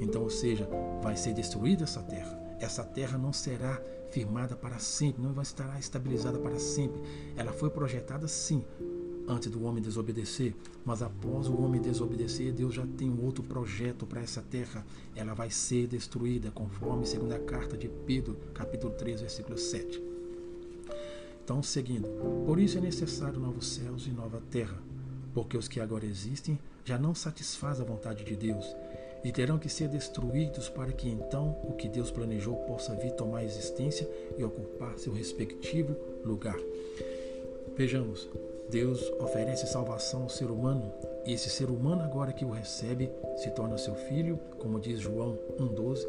Então, 0.00 0.22
ou 0.22 0.30
seja, 0.30 0.68
vai 1.02 1.16
ser 1.16 1.34
destruída 1.34 1.84
essa 1.84 2.02
terra. 2.02 2.38
Essa 2.58 2.84
terra 2.84 3.18
não 3.18 3.32
será 3.32 3.82
firmada 4.10 4.56
para 4.56 4.78
sempre, 4.78 5.22
não 5.22 5.32
vai 5.34 5.42
estar 5.42 5.78
estabilizada 5.78 6.38
para 6.38 6.58
sempre. 6.58 7.00
Ela 7.36 7.52
foi 7.52 7.68
projetada 7.68 8.28
sim 8.28 8.64
antes 9.28 9.50
do 9.50 9.64
homem 9.64 9.82
desobedecer, 9.82 10.54
mas 10.84 11.02
após 11.02 11.48
o 11.48 11.56
homem 11.60 11.80
desobedecer, 11.80 12.52
Deus 12.52 12.74
já 12.74 12.86
tem 12.86 13.10
um 13.10 13.24
outro 13.24 13.42
projeto 13.42 14.06
para 14.06 14.20
essa 14.20 14.42
terra. 14.42 14.84
Ela 15.14 15.34
vai 15.34 15.50
ser 15.50 15.86
destruída, 15.86 16.50
conforme 16.50 17.06
segundo 17.06 17.32
a 17.32 17.38
carta 17.38 17.76
de 17.76 17.88
Pedro, 17.88 18.36
capítulo 18.54 18.92
3, 18.94 19.20
versículo 19.20 19.58
7. 19.58 20.02
Então, 21.44 21.62
seguindo, 21.62 22.08
por 22.44 22.58
isso 22.58 22.78
é 22.78 22.80
necessário 22.80 23.38
novos 23.38 23.68
céus 23.68 24.06
e 24.06 24.10
nova 24.10 24.42
terra, 24.50 24.78
porque 25.32 25.56
os 25.56 25.68
que 25.68 25.80
agora 25.80 26.04
existem 26.04 26.58
já 26.84 26.98
não 26.98 27.14
satisfaz 27.14 27.80
a 27.80 27.84
vontade 27.84 28.24
de 28.24 28.36
Deus 28.36 28.64
e 29.24 29.32
terão 29.32 29.58
que 29.58 29.68
ser 29.68 29.88
destruídos 29.88 30.68
para 30.68 30.92
que 30.92 31.08
então 31.08 31.56
o 31.64 31.72
que 31.72 31.88
Deus 31.88 32.10
planejou 32.10 32.56
possa 32.64 32.94
vir 32.94 33.12
tomar 33.12 33.44
existência 33.44 34.08
e 34.38 34.44
ocupar 34.44 34.96
seu 34.98 35.12
respectivo 35.12 35.96
lugar. 36.24 36.58
Vejamos, 37.76 38.28
Deus 38.70 39.12
oferece 39.20 39.66
salvação 39.66 40.24
ao 40.24 40.28
ser 40.28 40.50
humano 40.50 40.92
e 41.24 41.32
esse 41.32 41.48
ser 41.48 41.70
humano 41.70 42.02
agora 42.02 42.32
que 42.32 42.44
o 42.44 42.50
recebe 42.50 43.10
se 43.36 43.50
torna 43.50 43.78
seu 43.78 43.94
filho, 43.94 44.38
como 44.58 44.80
diz 44.80 45.00
João 45.00 45.38
1:12, 45.58 46.06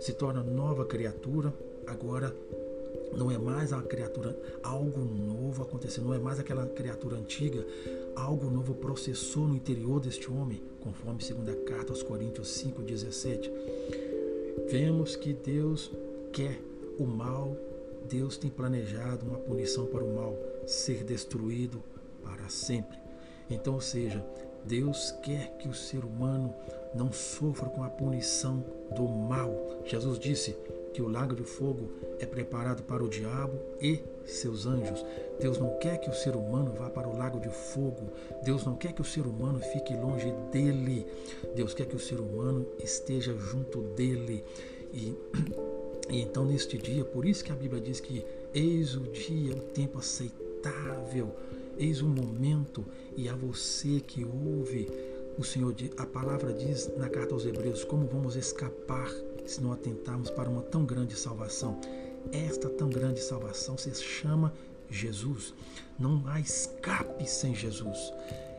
se 0.00 0.12
torna 0.12 0.42
nova 0.42 0.84
criatura, 0.84 1.52
agora 1.86 2.34
não 3.16 3.30
é 3.30 3.38
mais 3.38 3.72
a 3.72 3.80
criatura, 3.82 4.36
algo 4.62 5.00
novo 5.00 5.62
aconteceu, 5.62 6.04
não 6.04 6.14
é 6.14 6.18
mais 6.18 6.38
aquela 6.38 6.66
criatura 6.66 7.16
antiga, 7.16 7.64
algo 8.14 8.50
novo 8.50 8.74
processou 8.74 9.46
no 9.48 9.56
interior 9.56 10.00
deste 10.00 10.30
homem, 10.30 10.62
conforme 10.80 11.22
segunda 11.22 11.54
carta 11.54 11.92
aos 11.92 12.02
Coríntios 12.02 12.48
5:17. 12.48 13.50
Vemos 14.68 15.16
que 15.16 15.32
Deus 15.32 15.90
quer 16.32 16.60
o 16.98 17.04
mal, 17.04 17.56
Deus 18.08 18.36
tem 18.36 18.50
planejado 18.50 19.26
uma 19.26 19.38
punição 19.38 19.86
para 19.86 20.04
o 20.04 20.14
mal 20.14 20.36
ser 20.66 21.04
destruído 21.04 21.82
para 22.28 22.48
sempre. 22.48 22.98
Então, 23.48 23.74
ou 23.74 23.80
seja, 23.80 24.24
Deus 24.64 25.12
quer 25.22 25.56
que 25.58 25.68
o 25.68 25.74
ser 25.74 26.04
humano 26.04 26.52
não 26.94 27.12
sofra 27.12 27.68
com 27.68 27.82
a 27.82 27.90
punição 27.90 28.64
do 28.94 29.06
mal. 29.06 29.82
Jesus 29.84 30.18
disse: 30.18 30.56
que 30.96 31.02
o 31.02 31.08
lago 31.08 31.36
de 31.36 31.44
fogo 31.44 31.90
é 32.18 32.24
preparado 32.24 32.82
para 32.84 33.04
o 33.04 33.08
diabo 33.08 33.60
e 33.82 34.00
seus 34.24 34.64
anjos. 34.64 35.04
Deus 35.38 35.58
não 35.58 35.76
quer 35.78 35.98
que 35.98 36.08
o 36.08 36.14
ser 36.14 36.34
humano 36.34 36.72
vá 36.72 36.88
para 36.88 37.06
o 37.06 37.14
lago 37.14 37.38
de 37.38 37.50
fogo. 37.50 38.10
Deus 38.42 38.64
não 38.64 38.74
quer 38.76 38.94
que 38.94 39.02
o 39.02 39.04
ser 39.04 39.26
humano 39.26 39.60
fique 39.60 39.92
longe 39.94 40.32
dele. 40.50 41.06
Deus 41.54 41.74
quer 41.74 41.84
que 41.84 41.94
o 41.94 42.00
ser 42.00 42.18
humano 42.18 42.66
esteja 42.82 43.36
junto 43.36 43.82
dele. 43.94 44.42
E, 44.90 45.14
e 46.08 46.22
então, 46.22 46.46
neste 46.46 46.78
dia, 46.78 47.04
por 47.04 47.26
isso 47.26 47.44
que 47.44 47.52
a 47.52 47.56
Bíblia 47.56 47.82
diz 47.82 48.00
que 48.00 48.24
eis 48.54 48.96
o 48.96 49.00
dia, 49.00 49.52
o 49.52 49.60
tempo 49.60 49.98
aceitável, 49.98 51.30
eis 51.78 52.00
o 52.00 52.06
momento, 52.06 52.84
e 53.16 53.28
a 53.28 53.34
você 53.34 54.00
que 54.00 54.24
ouve 54.24 54.88
o 55.38 55.44
Senhor, 55.44 55.74
a 55.98 56.06
palavra 56.06 56.52
diz 56.52 56.90
na 56.96 57.08
carta 57.08 57.34
aos 57.34 57.44
Hebreus, 57.44 57.84
como 57.84 58.06
vamos 58.06 58.36
escapar 58.36 59.10
se 59.44 59.62
não 59.62 59.72
atentarmos 59.72 60.30
para 60.30 60.48
uma 60.48 60.62
tão 60.62 60.84
grande 60.84 61.16
salvação. 61.18 61.78
Esta 62.32 62.68
tão 62.68 62.88
grande 62.88 63.20
salvação 63.20 63.76
se 63.78 63.94
chama 63.94 64.52
Jesus. 64.90 65.54
Não 65.98 66.22
há 66.26 66.40
escape 66.40 67.28
sem 67.28 67.54
Jesus. 67.54 68.12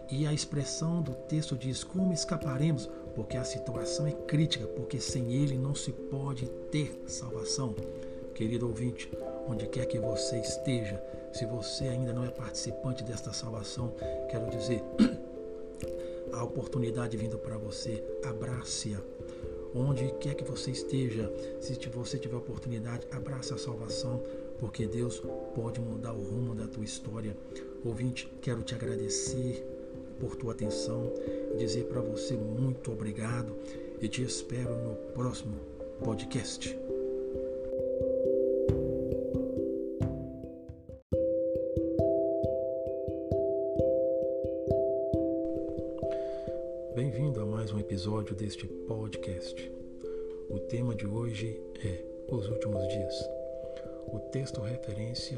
E 0.09 0.25
a 0.25 0.33
expressão 0.33 1.01
do 1.01 1.13
texto 1.13 1.55
diz: 1.55 1.83
Como 1.83 2.13
escaparemos? 2.13 2.89
Porque 3.15 3.35
a 3.35 3.43
situação 3.43 4.07
é 4.07 4.11
crítica, 4.11 4.65
porque 4.67 4.99
sem 4.99 5.33
Ele 5.33 5.57
não 5.57 5.75
se 5.75 5.91
pode 5.91 6.47
ter 6.71 7.03
salvação. 7.07 7.75
Querido 8.33 8.67
ouvinte, 8.67 9.09
onde 9.47 9.67
quer 9.67 9.85
que 9.85 9.99
você 9.99 10.37
esteja, 10.37 11.01
se 11.33 11.45
você 11.45 11.87
ainda 11.87 12.13
não 12.13 12.25
é 12.25 12.29
participante 12.29 13.03
desta 13.03 13.31
salvação, 13.33 13.93
quero 14.29 14.49
dizer, 14.49 14.83
a 16.33 16.43
oportunidade 16.43 17.15
vindo 17.17 17.37
para 17.37 17.57
você, 17.57 18.03
abrace-a 18.23 19.01
onde 19.75 20.11
quer 20.19 20.35
que 20.35 20.43
você 20.43 20.71
esteja, 20.71 21.31
se 21.59 21.73
você 21.89 22.17
tiver 22.17 22.35
oportunidade, 22.35 23.07
abraça 23.11 23.55
a 23.55 23.57
salvação, 23.57 24.23
porque 24.59 24.87
Deus 24.87 25.21
pode 25.53 25.79
mudar 25.79 26.13
o 26.13 26.21
rumo 26.21 26.55
da 26.55 26.67
tua 26.67 26.83
história. 26.83 27.35
Ouvinte, 27.85 28.31
quero 28.41 28.63
te 28.63 28.73
agradecer 28.73 29.65
por 30.19 30.35
tua 30.35 30.53
atenção, 30.53 31.13
dizer 31.57 31.85
para 31.85 32.01
você 32.01 32.33
muito 32.33 32.91
obrigado 32.91 33.55
e 34.01 34.07
te 34.07 34.23
espero 34.23 34.75
no 34.75 34.95
próximo 35.13 35.57
podcast. 36.03 36.96
Referência 54.87 55.37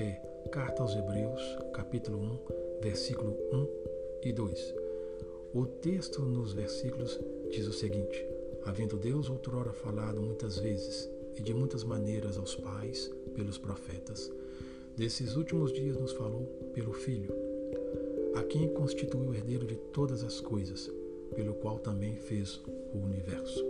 é 0.00 0.20
Carta 0.50 0.82
aos 0.82 0.96
Hebreus, 0.96 1.40
capítulo 1.72 2.18
1, 2.18 2.80
versículo 2.82 3.30
1 3.52 3.68
e 4.24 4.32
2. 4.32 4.74
O 5.54 5.66
texto 5.66 6.22
nos 6.22 6.52
versículos 6.52 7.20
diz 7.52 7.68
o 7.68 7.72
seguinte: 7.72 8.26
Havendo 8.64 8.96
Deus 8.96 9.30
outrora 9.30 9.72
falado 9.72 10.20
muitas 10.20 10.58
vezes 10.58 11.08
e 11.36 11.42
de 11.42 11.54
muitas 11.54 11.84
maneiras 11.84 12.36
aos 12.36 12.56
pais, 12.56 13.08
pelos 13.36 13.56
profetas. 13.56 14.32
Desses 14.96 15.36
últimos 15.36 15.72
dias 15.72 15.96
nos 15.96 16.12
falou 16.12 16.44
pelo 16.74 16.92
Filho, 16.92 17.32
a 18.34 18.42
quem 18.42 18.68
constituiu 18.68 19.30
o 19.30 19.34
herdeiro 19.34 19.64
de 19.64 19.76
todas 19.76 20.24
as 20.24 20.40
coisas, 20.40 20.90
pelo 21.36 21.54
qual 21.54 21.78
também 21.78 22.16
fez 22.16 22.60
o 22.92 22.98
universo. 22.98 23.64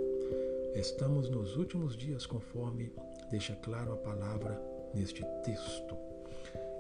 Estamos 0.75 1.29
nos 1.29 1.55
últimos 1.59 1.99
dias, 1.99 2.25
conforme 2.25 2.91
deixa 3.31 3.55
claro 3.57 3.93
a 3.93 3.97
palavra 3.97 4.72
neste 4.95 5.25
texto. 5.45 5.97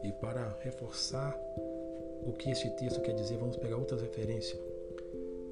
E 0.02 0.12
para 0.12 0.56
reforçar 0.60 1.38
o 2.24 2.32
que 2.32 2.50
este 2.50 2.70
texto 2.70 3.00
quer 3.00 3.14
dizer, 3.14 3.36
vamos 3.38 3.56
pegar 3.56 3.76
outra 3.76 3.98
referência, 3.98 4.58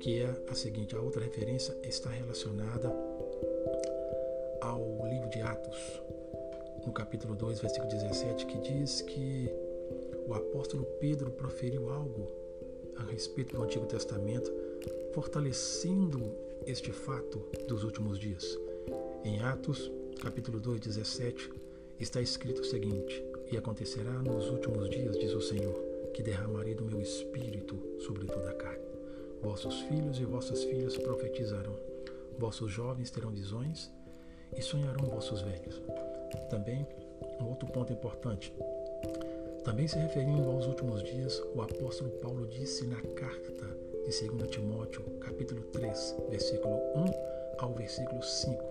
que 0.00 0.22
é 0.22 0.34
a 0.48 0.54
seguinte: 0.54 0.94
a 0.96 1.00
outra 1.00 1.22
referência 1.22 1.76
está 1.82 2.10
relacionada 2.10 2.92
ao 4.60 5.06
livro 5.06 5.28
de 5.30 5.40
Atos, 5.40 6.02
no 6.86 6.92
capítulo 6.92 7.34
2, 7.34 7.60
versículo 7.60 7.90
17, 7.90 8.46
que 8.46 8.58
diz 8.58 9.02
que 9.02 9.50
o 10.26 10.34
apóstolo 10.34 10.84
Pedro 11.00 11.30
proferiu 11.30 11.90
algo 11.90 12.28
a 12.96 13.02
respeito 13.04 13.56
do 13.56 13.62
Antigo 13.62 13.86
Testamento, 13.86 14.52
fortalecendo 15.12 16.34
este 16.66 16.92
fato 16.92 17.42
dos 17.66 17.84
últimos 17.84 18.18
dias. 18.18 18.58
Em 19.24 19.40
Atos, 19.40 19.90
capítulo 20.20 20.60
2, 20.60 20.80
17, 20.80 21.50
está 22.00 22.20
escrito 22.20 22.62
o 22.62 22.64
seguinte: 22.64 23.22
E 23.50 23.56
acontecerá 23.56 24.12
nos 24.12 24.48
últimos 24.50 24.88
dias, 24.88 25.18
diz 25.18 25.32
o 25.32 25.40
Senhor, 25.40 25.74
que 26.14 26.22
derramarei 26.22 26.74
do 26.74 26.84
meu 26.84 27.00
espírito 27.00 27.78
sobre 28.00 28.26
toda 28.26 28.50
a 28.50 28.54
carne. 28.54 28.80
Vossos 29.42 29.80
filhos 29.82 30.18
e 30.18 30.24
vossas 30.24 30.64
filhas 30.64 30.96
profetizarão, 30.96 31.76
vossos 32.38 32.70
jovens 32.72 33.10
terão 33.10 33.30
visões 33.30 33.90
e 34.56 34.62
sonharão 34.62 35.06
vossos 35.06 35.42
velhos. 35.42 35.80
Também, 36.48 36.86
um 37.40 37.48
outro 37.48 37.68
ponto 37.68 37.92
importante. 37.92 38.52
Também 39.64 39.86
se 39.86 39.98
referindo 39.98 40.50
aos 40.50 40.66
últimos 40.66 41.02
dias, 41.02 41.40
o 41.54 41.60
apóstolo 41.60 42.10
Paulo 42.22 42.46
disse 42.46 42.86
na 42.86 43.00
carta 43.14 43.66
de 44.06 44.28
2 44.28 44.50
Timóteo, 44.50 45.02
capítulo 45.20 45.62
3, 45.64 46.16
versículo 46.30 46.76
1 46.96 47.04
ao 47.58 47.74
versículo 47.74 48.22
5. 48.22 48.64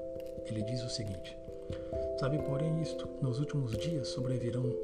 Ele 0.47 0.63
diz 0.63 0.83
o 0.83 0.89
seguinte: 0.89 1.37
Sabe, 2.19 2.37
porém, 2.39 2.81
isto, 2.81 3.07
nos 3.21 3.39
últimos 3.39 3.77
dias 3.77 4.09
sobrevirão 4.09 4.75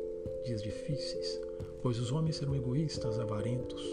dias 0.45 0.63
difíceis, 0.63 1.37
pois 1.81 1.99
os 1.99 2.09
homens 2.09 2.37
serão 2.37 2.55
egoístas, 2.55 3.19
avarentos, 3.19 3.83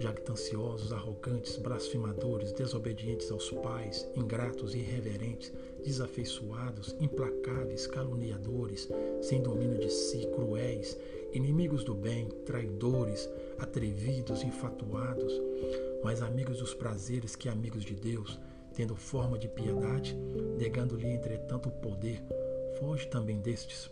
jactanciosos, 0.00 0.90
arrogantes, 0.90 1.58
blasfemadores, 1.58 2.52
desobedientes 2.52 3.30
aos 3.30 3.50
pais, 3.50 4.08
ingratos 4.16 4.74
irreverentes, 4.74 5.52
desafeiçoados, 5.84 6.96
implacáveis, 6.98 7.86
caluniadores, 7.86 8.88
sem 9.20 9.42
domínio 9.42 9.78
de 9.78 9.90
si, 9.90 10.26
cruéis, 10.28 10.98
inimigos 11.34 11.84
do 11.84 11.94
bem, 11.94 12.28
traidores, 12.46 13.28
atrevidos, 13.58 14.42
infatuados, 14.42 15.42
mais 16.02 16.22
amigos 16.22 16.60
dos 16.60 16.72
prazeres 16.72 17.36
que 17.36 17.50
amigos 17.50 17.84
de 17.84 17.94
Deus, 17.94 18.40
tendo 18.72 18.96
forma 18.96 19.38
de 19.38 19.46
piedade, 19.46 20.16
negando-lhe 20.56 21.08
entretanto 21.08 21.68
o 21.68 21.72
poder, 21.72 22.22
foge 22.78 23.06
também 23.08 23.40
destes. 23.40 23.90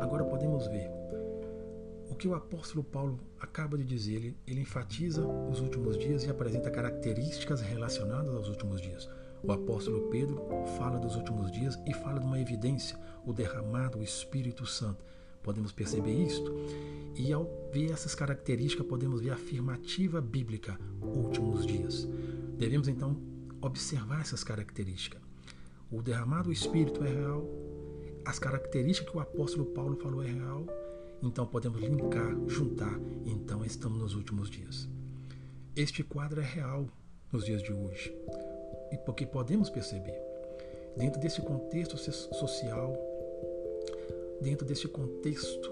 Agora 0.00 0.24
podemos 0.24 0.66
ver 0.66 0.90
o 2.10 2.14
que 2.14 2.28
o 2.28 2.34
apóstolo 2.34 2.84
Paulo 2.84 3.18
acaba 3.40 3.78
de 3.78 3.84
dizer. 3.84 4.16
Ele, 4.16 4.36
ele 4.46 4.60
enfatiza 4.60 5.26
os 5.26 5.60
últimos 5.60 5.96
dias 5.98 6.24
e 6.24 6.30
apresenta 6.30 6.70
características 6.70 7.60
relacionadas 7.60 8.34
aos 8.34 8.48
últimos 8.48 8.80
dias. 8.80 9.08
O 9.42 9.50
apóstolo 9.50 10.08
Pedro 10.08 10.40
fala 10.78 10.98
dos 10.98 11.16
últimos 11.16 11.50
dias 11.50 11.78
e 11.86 11.92
fala 11.92 12.20
de 12.20 12.26
uma 12.26 12.38
evidência, 12.38 12.98
o 13.24 13.32
derramado 13.32 14.02
Espírito 14.02 14.64
Santo. 14.66 15.04
Podemos 15.42 15.72
perceber 15.72 16.12
isto? 16.12 16.54
E 17.16 17.32
ao 17.32 17.68
ver 17.72 17.90
essas 17.90 18.14
características, 18.14 18.86
podemos 18.86 19.20
ver 19.20 19.30
a 19.30 19.34
afirmativa 19.34 20.20
bíblica, 20.20 20.78
últimos 21.00 21.66
dias. 21.66 22.08
Devemos 22.56 22.86
então 22.86 23.20
observar 23.60 24.20
essas 24.20 24.44
características. 24.44 25.31
O 25.92 26.00
derramado 26.00 26.50
Espírito 26.50 27.04
é 27.04 27.08
real, 27.10 27.46
as 28.24 28.38
características 28.38 29.10
que 29.10 29.16
o 29.18 29.20
apóstolo 29.20 29.66
Paulo 29.66 29.94
falou 29.96 30.24
é 30.24 30.26
real, 30.26 30.64
então 31.22 31.46
podemos 31.46 31.82
linkar, 31.82 32.34
juntar, 32.48 32.98
então 33.26 33.62
estamos 33.62 33.98
nos 33.98 34.14
últimos 34.14 34.48
dias. 34.48 34.88
Este 35.76 36.02
quadro 36.02 36.40
é 36.40 36.44
real 36.44 36.86
nos 37.30 37.44
dias 37.44 37.62
de 37.62 37.74
hoje, 37.74 38.10
e 38.90 38.96
porque 39.04 39.26
podemos 39.26 39.68
perceber, 39.68 40.18
dentro 40.96 41.20
desse 41.20 41.42
contexto 41.42 41.98
social, 41.98 42.96
dentro 44.40 44.66
desse 44.66 44.88
contexto 44.88 45.70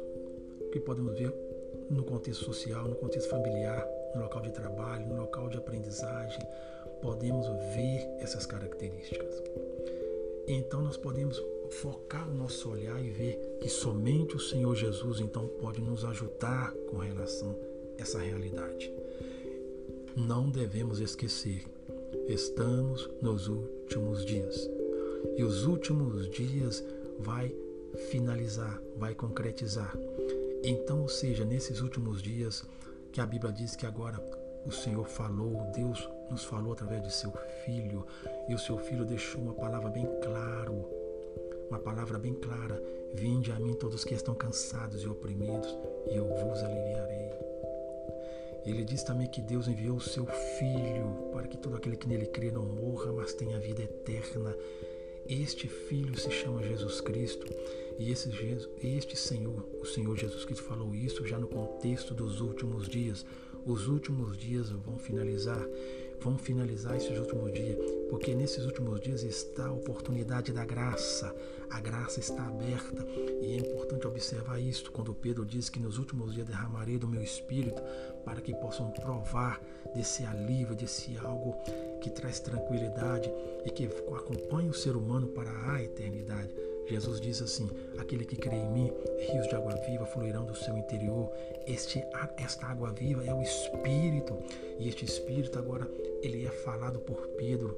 que 0.71 0.81
podemos 0.81 1.19
ver 1.19 1.35
no 1.89 2.05
contexto 2.05 2.45
social, 2.45 2.87
no 2.87 2.97
contexto 2.97 3.31
familiar, 3.31 3.89
no 4.15 4.21
local 4.21 4.43
de 4.43 4.53
trabalho, 4.53 5.07
no 5.07 5.17
local 5.17 5.49
de 5.49 5.57
aprendizagem, 5.57 6.47
podemos 7.01 7.47
ver 7.75 8.07
essas 8.19 8.45
características. 8.45 9.43
Então 10.47 10.83
nós 10.83 10.97
podemos 10.97 11.41
focar 11.71 12.29
o 12.29 12.35
nosso 12.35 12.71
olhar 12.71 13.03
e 13.05 13.11
ver 13.11 13.59
que 13.61 13.69
somente 13.69 14.37
o 14.37 14.41
Senhor 14.41 14.75
Jesus 14.75 15.21
então 15.21 15.47
pode 15.61 15.81
nos 15.81 16.05
ajudar 16.05 16.73
com 16.91 16.99
relação 16.99 17.57
a 17.99 18.03
essa 18.03 18.19
realidade. 18.19 18.93
Não 20.17 20.51
devemos 20.51 21.01
esquecer, 21.01 21.65
estamos 22.27 23.09
nos 23.23 23.49
últimos 23.49 24.25
dias. 24.25 24.69
E 25.37 25.45
os 25.45 25.65
últimos 25.65 26.29
dias 26.31 26.85
vai 27.19 27.55
finalizar, 28.11 28.83
vai 28.97 29.15
concretizar. 29.15 29.97
Então, 30.63 31.03
ou 31.03 31.09
seja, 31.09 31.45
nesses 31.45 31.81
últimos 31.81 32.21
dias 32.21 32.65
que 33.13 33.21
a 33.21 33.27
Bíblia 33.27 33.53
diz 33.53 33.77
que 33.77 33.87
agora 33.87 34.19
o 34.67 34.71
Senhor 34.71 35.07
falou, 35.07 35.71
Deus 35.75 36.09
nos 36.31 36.45
falou 36.45 36.73
através 36.73 37.03
de 37.03 37.13
seu 37.13 37.33
filho, 37.65 38.07
e 38.49 38.55
o 38.55 38.59
seu 38.59 38.79
filho 38.79 39.05
deixou 39.05 39.41
uma 39.41 39.55
palavra 39.55 39.91
bem 39.91 40.07
clara, 40.23 40.71
uma 41.69 41.79
palavra 41.79 42.19
bem 42.19 42.35
clara: 42.35 42.83
Vinde 43.15 43.53
a 43.53 43.59
mim 43.59 43.75
todos 43.75 44.05
que 44.05 44.15
estão 44.15 44.35
cansados 44.35 45.03
e 45.03 45.09
oprimidos, 45.09 45.77
e 46.11 46.17
eu 46.17 46.29
vos 46.29 46.63
aliviarei. 46.63 47.31
Ele 48.65 48.85
diz 48.85 49.03
também 49.03 49.27
que 49.27 49.41
Deus 49.41 49.69
enviou 49.69 49.97
o 49.97 50.01
seu 50.01 50.27
Filho 50.27 51.31
para 51.33 51.49
que 51.49 51.57
todo 51.57 51.77
aquele 51.77 51.97
que 51.97 52.07
nele 52.07 52.27
crê 52.27 52.51
não 52.51 52.65
morra, 52.65 53.11
mas 53.13 53.33
tenha 53.33 53.59
vida 53.59 53.83
eterna. 53.83 54.55
Este 55.27 55.69
Filho 55.69 56.19
se 56.19 56.31
chama 56.31 56.63
Jesus 56.63 57.01
Cristo 57.01 57.47
e 57.99 58.11
esse, 58.11 58.31
este 58.83 59.17
Senhor, 59.17 59.65
o 59.81 59.85
Senhor 59.85 60.17
Jesus 60.17 60.45
Cristo 60.45 60.65
falou 60.65 60.95
isso 60.95 61.27
já 61.27 61.39
no 61.39 61.47
contexto 61.47 62.15
dos 62.15 62.41
últimos 62.41 62.89
dias. 62.89 63.25
Os 63.67 63.89
últimos 63.89 64.39
dias 64.39 64.71
vão 64.71 64.99
finalizar, 64.99 65.63
vão 66.21 66.39
finalizar 66.39 66.97
esses 66.97 67.19
últimos 67.19 67.53
dias, 67.53 67.77
porque 68.09 68.35
nesses 68.35 68.65
últimos 68.65 69.01
dias 69.01 69.23
está 69.23 69.67
a 69.67 69.73
oportunidade 69.73 70.53
da 70.53 70.65
graça. 70.65 71.35
A 71.71 71.81
graça 71.81 72.19
está 72.19 72.47
aberta 72.47 73.07
e 73.43 73.53
é 73.53 73.57
importante 73.59 74.07
observar 74.07 74.59
isso 74.59 74.91
quando 74.91 75.15
Pedro 75.15 75.45
diz 75.45 75.69
que 75.69 75.79
nos 75.79 75.99
últimos 75.99 76.35
dias 76.35 76.47
derramarei 76.47 76.99
do 76.99 77.07
meu 77.07 77.23
espírito 77.23 77.81
para 78.25 78.41
que 78.41 78.55
possam 78.55 78.91
provar 78.91 79.61
desse 79.95 80.25
alívio, 80.25 80.75
desse 80.75 81.17
algo 81.19 81.55
que 82.01 82.11
traz 82.11 82.41
tranquilidade 82.41 83.31
e 83.65 83.71
que 83.71 83.85
acompanha 83.85 84.71
o 84.71 84.75
ser 84.75 84.97
humano 84.97 85.29
para 85.29 85.73
a 85.73 85.83
eternidade. 85.83 86.70
Jesus 86.91 87.21
diz 87.21 87.41
assim: 87.41 87.71
Aquele 87.99 88.25
que 88.25 88.37
crê 88.37 88.57
em 88.57 88.71
mim, 88.71 88.93
rios 89.31 89.47
de 89.47 89.55
água 89.55 89.75
viva 89.87 90.05
fluirão 90.07 90.45
do 90.45 90.57
seu 90.57 90.77
interior. 90.77 91.31
Este, 91.67 92.05
esta 92.37 92.67
água 92.67 92.93
viva 92.93 93.25
é 93.25 93.33
o 93.33 93.41
Espírito, 93.41 94.37
e 94.79 94.89
este 94.89 95.05
Espírito 95.05 95.59
agora 95.59 95.89
ele 96.23 96.45
é 96.45 96.51
falado 96.51 96.99
por 96.99 97.29
Pedro, 97.39 97.77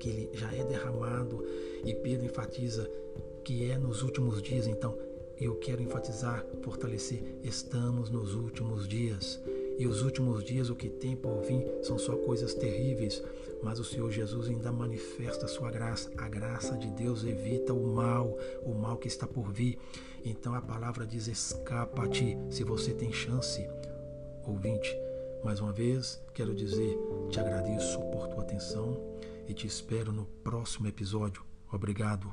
que 0.00 0.08
ele 0.08 0.30
já 0.34 0.52
é 0.52 0.64
derramado, 0.64 1.44
e 1.84 1.94
Pedro 1.94 2.26
enfatiza 2.26 2.90
que 3.44 3.70
é 3.70 3.78
nos 3.78 4.02
últimos 4.02 4.42
dias. 4.42 4.66
Então, 4.66 4.98
eu 5.38 5.54
quero 5.56 5.82
enfatizar, 5.82 6.44
fortalecer: 6.62 7.22
estamos 7.44 8.10
nos 8.10 8.34
últimos 8.34 8.88
dias. 8.88 9.40
E 9.78 9.86
os 9.86 10.02
últimos 10.02 10.42
dias, 10.42 10.70
o 10.70 10.74
que 10.74 10.88
tem 10.88 11.14
por 11.14 11.42
vir, 11.42 11.66
são 11.82 11.98
só 11.98 12.16
coisas 12.16 12.54
terríveis. 12.54 13.22
Mas 13.62 13.78
o 13.78 13.84
Senhor 13.84 14.10
Jesus 14.10 14.48
ainda 14.48 14.72
manifesta 14.72 15.46
a 15.46 15.48
sua 15.48 15.70
graça. 15.70 16.10
A 16.16 16.28
graça 16.28 16.76
de 16.76 16.90
Deus 16.90 17.24
evita 17.24 17.72
o 17.72 17.86
mal, 17.94 18.38
o 18.62 18.74
mal 18.74 18.96
que 18.96 19.08
está 19.08 19.26
por 19.26 19.52
vir. 19.52 19.78
Então 20.24 20.54
a 20.54 20.60
palavra 20.60 21.06
diz: 21.06 21.26
escapa-te, 21.26 22.36
se 22.50 22.64
você 22.64 22.92
tem 22.92 23.12
chance. 23.12 23.66
Ouvinte, 24.46 24.96
mais 25.42 25.60
uma 25.60 25.72
vez 25.72 26.22
quero 26.34 26.54
dizer: 26.54 26.96
te 27.30 27.40
agradeço 27.40 27.98
por 28.10 28.28
tua 28.28 28.42
atenção 28.42 29.00
e 29.48 29.54
te 29.54 29.66
espero 29.66 30.12
no 30.12 30.26
próximo 30.44 30.86
episódio. 30.86 31.42
Obrigado. 31.72 32.30